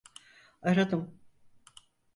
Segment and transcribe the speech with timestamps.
[0.61, 1.17] Aradım.